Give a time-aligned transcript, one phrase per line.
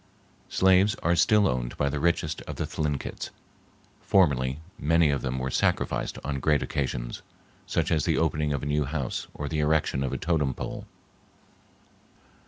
[0.49, 3.29] Slaves are still owned by the richest of the Thlinkits.
[4.01, 7.21] Formerly, many of them were sacrificed on great occasions,
[7.67, 10.87] such as the opening of a new house or the erection of a totem pole.